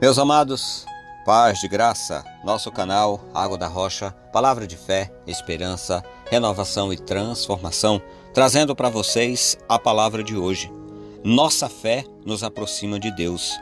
Meus 0.00 0.18
amados, 0.18 0.84
paz 1.24 1.58
de 1.58 1.68
graça, 1.68 2.24
nosso 2.44 2.70
canal 2.70 3.20
Água 3.34 3.56
da 3.56 3.66
Rocha, 3.66 4.12
palavra 4.32 4.66
de 4.66 4.76
fé, 4.76 5.10
esperança, 5.26 6.04
renovação 6.30 6.92
e 6.92 6.96
transformação, 6.96 8.00
trazendo 8.34 8.76
para 8.76 8.88
vocês 8.88 9.58
a 9.68 9.78
palavra 9.78 10.22
de 10.22 10.36
hoje. 10.36 10.70
Nossa 11.24 11.68
fé 11.68 12.04
nos 12.24 12.44
aproxima 12.44 13.00
de 13.00 13.10
Deus. 13.10 13.58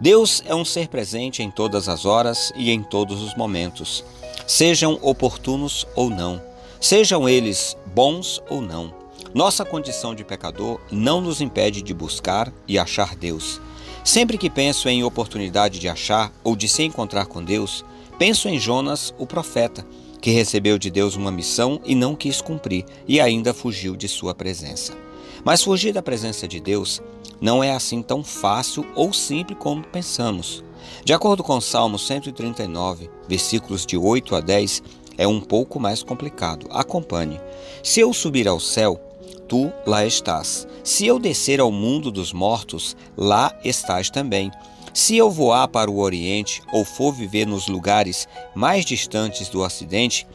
Deus 0.00 0.42
é 0.46 0.54
um 0.54 0.64
ser 0.64 0.88
presente 0.88 1.42
em 1.42 1.50
todas 1.50 1.88
as 1.88 2.04
horas 2.04 2.52
e 2.56 2.70
em 2.70 2.82
todos 2.82 3.22
os 3.22 3.34
momentos, 3.34 4.04
sejam 4.46 4.98
oportunos 5.02 5.86
ou 5.94 6.10
não, 6.10 6.42
sejam 6.80 7.28
eles 7.28 7.76
bons 7.94 8.42
ou 8.50 8.60
não. 8.60 8.92
Nossa 9.32 9.64
condição 9.64 10.14
de 10.14 10.24
pecador 10.24 10.80
não 10.90 11.20
nos 11.20 11.40
impede 11.40 11.82
de 11.82 11.92
buscar 11.92 12.52
e 12.66 12.78
achar 12.78 13.14
Deus. 13.14 13.60
Sempre 14.06 14.38
que 14.38 14.48
penso 14.48 14.88
em 14.88 15.02
oportunidade 15.02 15.80
de 15.80 15.88
achar 15.88 16.32
ou 16.44 16.54
de 16.54 16.68
se 16.68 16.84
encontrar 16.84 17.26
com 17.26 17.42
Deus, 17.42 17.84
penso 18.16 18.48
em 18.48 18.56
Jonas, 18.56 19.12
o 19.18 19.26
profeta, 19.26 19.84
que 20.20 20.30
recebeu 20.30 20.78
de 20.78 20.92
Deus 20.92 21.16
uma 21.16 21.32
missão 21.32 21.80
e 21.84 21.92
não 21.92 22.14
quis 22.14 22.40
cumprir 22.40 22.84
e 23.08 23.20
ainda 23.20 23.52
fugiu 23.52 23.96
de 23.96 24.06
sua 24.06 24.32
presença. 24.32 24.96
Mas 25.44 25.60
fugir 25.60 25.92
da 25.92 26.02
presença 26.02 26.46
de 26.46 26.60
Deus 26.60 27.02
não 27.40 27.64
é 27.64 27.72
assim 27.72 28.00
tão 28.00 28.22
fácil 28.22 28.86
ou 28.94 29.12
simples 29.12 29.58
como 29.58 29.82
pensamos. 29.82 30.62
De 31.04 31.12
acordo 31.12 31.42
com 31.42 31.60
Salmo 31.60 31.98
139, 31.98 33.10
versículos 33.28 33.84
de 33.84 33.98
8 33.98 34.36
a 34.36 34.40
10, 34.40 34.84
é 35.18 35.26
um 35.26 35.40
pouco 35.40 35.80
mais 35.80 36.04
complicado. 36.04 36.68
Acompanhe. 36.70 37.40
Se 37.82 37.98
eu 37.98 38.12
subir 38.12 38.46
ao 38.46 38.60
céu, 38.60 39.00
tu 39.48 39.72
lá 39.86 40.04
estás. 40.04 40.66
Se 40.84 41.06
eu 41.06 41.18
descer 41.18 41.60
ao 41.60 41.70
mundo 41.70 42.10
dos 42.10 42.32
mortos, 42.32 42.96
lá 43.16 43.56
estás 43.64 44.10
também. 44.10 44.50
Se 44.92 45.16
eu 45.16 45.30
voar 45.30 45.68
para 45.68 45.90
o 45.90 45.98
Oriente 45.98 46.62
ou 46.72 46.84
for 46.84 47.12
viver 47.12 47.46
nos 47.46 47.68
lugares 47.68 48.26
mais 48.54 48.84
distantes 48.84 49.48
do 49.48 49.60
Ocidente, 49.60 50.26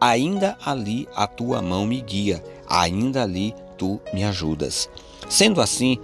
ainda 0.00 0.56
ali 0.64 1.08
a 1.14 1.26
tua 1.26 1.62
mão 1.62 1.86
me 1.86 2.00
guia, 2.00 2.42
ainda 2.68 3.22
ali 3.22 3.54
tu 3.76 4.00
me 4.12 4.24
ajudas. 4.24 4.88
Sendo 5.28 5.60
assim, 5.60 5.98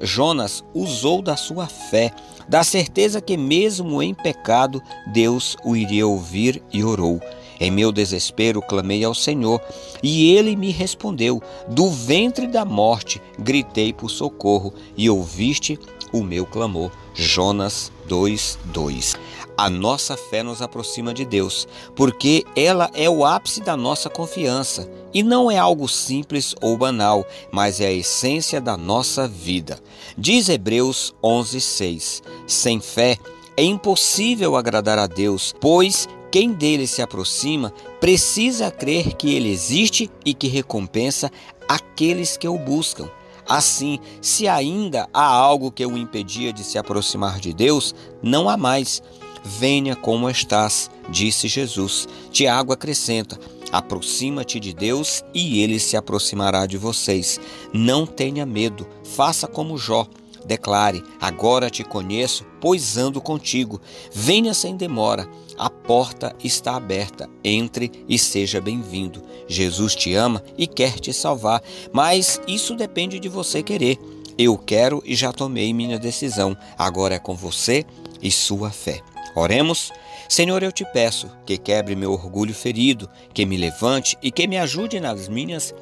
Jonas 0.00 0.64
usou 0.72 1.20
da 1.20 1.36
sua 1.36 1.66
fé, 1.66 2.12
da 2.48 2.62
certeza 2.62 3.20
que, 3.20 3.36
mesmo 3.36 4.02
em 4.02 4.14
pecado, 4.14 4.80
Deus 5.12 5.56
o 5.64 5.74
iria 5.74 6.06
ouvir 6.06 6.62
e 6.72 6.84
orou. 6.84 7.20
Em 7.60 7.70
meu 7.70 7.92
desespero 7.92 8.60
clamei 8.60 9.04
ao 9.04 9.14
Senhor, 9.14 9.60
e 10.02 10.34
ele 10.34 10.56
me 10.56 10.70
respondeu. 10.70 11.42
Do 11.68 11.88
ventre 11.90 12.46
da 12.46 12.64
morte 12.64 13.20
gritei 13.38 13.92
por 13.92 14.10
socorro, 14.10 14.72
e 14.96 15.08
ouviste 15.08 15.78
o 16.12 16.22
meu 16.22 16.46
clamor. 16.46 16.90
Jonas 17.14 17.92
2:2. 18.08 19.14
A 19.56 19.70
nossa 19.70 20.16
fé 20.16 20.42
nos 20.42 20.60
aproxima 20.60 21.14
de 21.14 21.24
Deus, 21.24 21.68
porque 21.94 22.44
ela 22.56 22.90
é 22.92 23.08
o 23.08 23.24
ápice 23.24 23.60
da 23.60 23.76
nossa 23.76 24.10
confiança 24.10 24.90
e 25.12 25.22
não 25.22 25.48
é 25.48 25.56
algo 25.56 25.88
simples 25.88 26.56
ou 26.60 26.76
banal, 26.76 27.24
mas 27.52 27.80
é 27.80 27.86
a 27.86 27.92
essência 27.92 28.60
da 28.60 28.76
nossa 28.76 29.28
vida. 29.28 29.78
Diz 30.18 30.48
Hebreus 30.48 31.14
11:6. 31.22 32.20
Sem 32.48 32.80
fé 32.80 33.16
é 33.56 33.62
impossível 33.62 34.56
agradar 34.56 34.98
a 34.98 35.06
Deus, 35.06 35.54
pois 35.60 36.08
quem 36.34 36.52
dele 36.52 36.84
se 36.84 37.00
aproxima 37.00 37.72
precisa 38.00 38.68
crer 38.68 39.14
que 39.14 39.32
ele 39.32 39.52
existe 39.52 40.10
e 40.26 40.34
que 40.34 40.48
recompensa 40.48 41.30
aqueles 41.68 42.36
que 42.36 42.48
o 42.48 42.58
buscam. 42.58 43.08
Assim, 43.48 44.00
se 44.20 44.48
ainda 44.48 45.08
há 45.14 45.24
algo 45.24 45.70
que 45.70 45.86
o 45.86 45.96
impedia 45.96 46.52
de 46.52 46.64
se 46.64 46.76
aproximar 46.76 47.38
de 47.38 47.52
Deus, 47.52 47.94
não 48.20 48.48
há 48.48 48.56
mais. 48.56 49.00
Venha 49.44 49.94
como 49.94 50.28
estás, 50.28 50.90
disse 51.08 51.46
Jesus. 51.46 52.08
Tiago 52.32 52.72
acrescenta: 52.72 53.38
aproxima-te 53.70 54.58
de 54.58 54.74
Deus 54.74 55.22
e 55.32 55.62
ele 55.62 55.78
se 55.78 55.96
aproximará 55.96 56.66
de 56.66 56.76
vocês. 56.76 57.38
Não 57.72 58.04
tenha 58.04 58.44
medo, 58.44 58.88
faça 59.04 59.46
como 59.46 59.78
Jó. 59.78 60.08
Declare: 60.44 61.02
Agora 61.20 61.70
te 61.70 61.82
conheço, 61.82 62.44
pois 62.60 62.96
ando 62.96 63.20
contigo. 63.20 63.80
Venha 64.12 64.52
sem 64.52 64.76
demora. 64.76 65.28
A 65.56 65.70
porta 65.70 66.34
está 66.42 66.76
aberta. 66.76 67.28
Entre 67.42 67.90
e 68.08 68.18
seja 68.18 68.60
bem-vindo. 68.60 69.22
Jesus 69.46 69.94
te 69.94 70.14
ama 70.14 70.42
e 70.58 70.66
quer 70.66 70.98
te 70.98 71.12
salvar, 71.12 71.62
mas 71.92 72.40
isso 72.46 72.74
depende 72.74 73.18
de 73.18 73.28
você 73.28 73.62
querer. 73.62 73.98
Eu 74.36 74.58
quero 74.58 75.02
e 75.04 75.14
já 75.14 75.32
tomei 75.32 75.72
minha 75.72 75.98
decisão. 75.98 76.56
Agora 76.76 77.14
é 77.14 77.18
com 77.18 77.34
você 77.34 77.84
e 78.20 78.30
sua 78.30 78.70
fé. 78.70 79.00
Oremos. 79.34 79.92
Senhor, 80.28 80.62
eu 80.62 80.72
te 80.72 80.84
peço 80.86 81.30
que 81.44 81.58
quebre 81.58 81.94
meu 81.94 82.12
orgulho 82.12 82.54
ferido, 82.54 83.08
que 83.32 83.44
me 83.44 83.56
levante 83.56 84.16
e 84.22 84.32
que 84.32 84.46
me 84.46 84.58
ajude 84.58 84.98
nas 84.98 85.28
minhas 85.28 85.74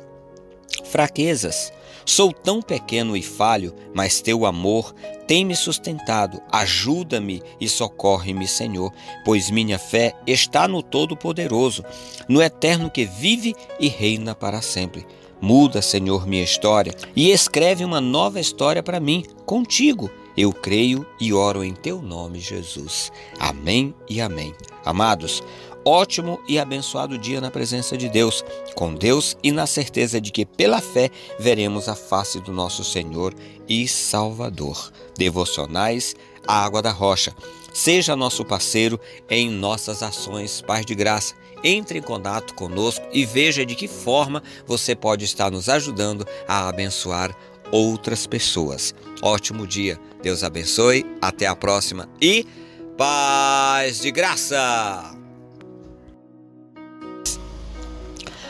fraquezas. 0.84 1.72
Sou 2.04 2.32
tão 2.32 2.60
pequeno 2.60 3.16
e 3.16 3.22
falho, 3.22 3.74
mas 3.94 4.20
teu 4.20 4.44
amor 4.44 4.94
tem 5.26 5.44
me 5.44 5.54
sustentado. 5.54 6.40
Ajuda-me 6.50 7.42
e 7.60 7.68
socorre-me, 7.68 8.46
Senhor, 8.46 8.92
pois 9.24 9.50
minha 9.50 9.78
fé 9.78 10.14
está 10.26 10.66
no 10.66 10.82
Todo-Poderoso, 10.82 11.84
no 12.28 12.42
Eterno 12.42 12.90
que 12.90 13.04
vive 13.04 13.54
e 13.78 13.88
reina 13.88 14.34
para 14.34 14.60
sempre. 14.60 15.06
Muda, 15.40 15.82
Senhor, 15.82 16.26
minha 16.26 16.44
história 16.44 16.94
e 17.16 17.30
escreve 17.30 17.84
uma 17.84 18.00
nova 18.00 18.38
história 18.38 18.82
para 18.82 19.00
mim, 19.00 19.24
contigo. 19.44 20.10
Eu 20.36 20.52
creio 20.52 21.06
e 21.20 21.32
oro 21.32 21.62
em 21.62 21.74
teu 21.74 22.00
nome, 22.00 22.38
Jesus. 22.38 23.12
Amém 23.38 23.94
e 24.08 24.20
amém. 24.20 24.54
Amados, 24.84 25.42
ótimo 25.84 26.40
e 26.48 26.58
abençoado 26.58 27.18
dia 27.18 27.40
na 27.40 27.50
presença 27.50 27.96
de 27.96 28.08
Deus, 28.08 28.44
com 28.74 28.94
Deus 28.94 29.36
e 29.42 29.50
na 29.50 29.66
certeza 29.66 30.20
de 30.20 30.30
que 30.30 30.44
pela 30.44 30.80
fé 30.80 31.10
veremos 31.38 31.88
a 31.88 31.94
face 31.94 32.40
do 32.40 32.52
nosso 32.52 32.84
Senhor 32.84 33.34
e 33.68 33.86
Salvador. 33.88 34.92
Devocionais 35.16 36.14
a 36.46 36.64
Água 36.64 36.82
da 36.82 36.90
Rocha. 36.90 37.34
Seja 37.72 38.16
nosso 38.16 38.44
parceiro 38.44 39.00
em 39.30 39.50
nossas 39.50 40.02
ações 40.02 40.60
Paz 40.60 40.84
de 40.84 40.94
Graça. 40.94 41.34
Entre 41.64 41.98
em 41.98 42.02
contato 42.02 42.54
conosco 42.54 43.06
e 43.12 43.24
veja 43.24 43.64
de 43.64 43.76
que 43.76 43.86
forma 43.86 44.42
você 44.66 44.96
pode 44.96 45.24
estar 45.24 45.50
nos 45.50 45.68
ajudando 45.68 46.26
a 46.48 46.68
abençoar 46.68 47.34
outras 47.70 48.26
pessoas. 48.26 48.92
Ótimo 49.22 49.66
dia. 49.66 49.98
Deus 50.22 50.42
abençoe. 50.42 51.06
Até 51.20 51.46
a 51.46 51.54
próxima 51.54 52.08
e 52.20 52.44
paz 52.96 54.00
de 54.00 54.10
graça. 54.10 55.21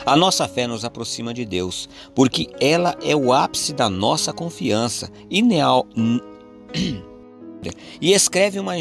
A 0.04 0.16
nossa 0.16 0.48
fé 0.48 0.66
nos 0.66 0.84
aproxima 0.84 1.32
de 1.32 1.44
Deus, 1.44 1.88
porque 2.14 2.48
ela 2.60 2.96
é 3.02 3.14
o 3.14 3.32
ápice 3.32 3.72
da 3.72 3.88
nossa 3.88 4.32
confiança 4.32 5.10
e, 5.30 5.42
neal... 5.42 5.86
e 8.00 8.12
escreve 8.12 8.58
uma 8.58 8.74